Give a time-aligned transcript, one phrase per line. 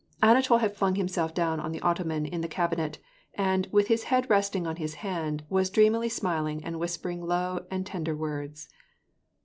[0.23, 2.97] Anatol had flung himself down on the ottoman in the cab inet,
[3.35, 7.85] and, with his head resting on his hand, was dreamily smiling and whispering low and
[7.85, 8.67] tender words.